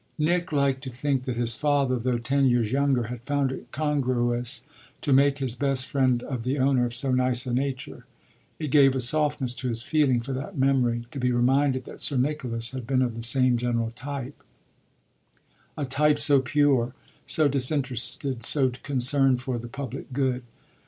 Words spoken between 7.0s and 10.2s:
nice a nature: it gave a softness to his feeling